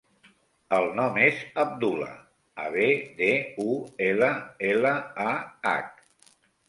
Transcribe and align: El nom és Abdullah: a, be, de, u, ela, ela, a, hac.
El 0.75 0.87
nom 0.99 1.17
és 1.25 1.43
Abdullah: 1.63 2.15
a, 2.63 2.67
be, 2.77 2.87
de, 3.19 3.29
u, 3.67 3.77
ela, 4.07 4.31
ela, 4.71 4.95
a, 5.33 5.35
hac. 5.71 6.33